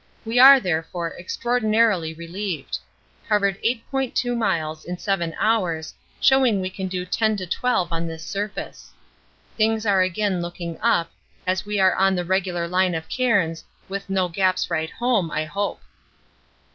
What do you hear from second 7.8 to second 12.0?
on this surface. Things are again looking up, as we are